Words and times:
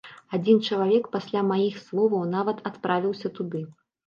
Адзін 0.35 0.61
чалавек 0.69 1.09
пасля 1.15 1.43
маіх 1.51 1.77
словаў 1.85 2.25
нават 2.33 2.65
адправіўся 2.71 3.27
туды. 3.39 3.63